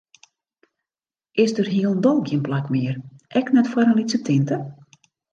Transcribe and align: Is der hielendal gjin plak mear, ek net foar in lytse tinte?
Is 1.43 1.53
der 1.57 1.67
hielendal 1.73 2.21
gjin 2.29 2.41
plak 2.47 2.67
mear, 2.75 2.95
ek 3.41 3.51
net 3.57 3.69
foar 3.73 3.91
in 3.91 3.97
lytse 3.99 4.21
tinte? 4.31 4.57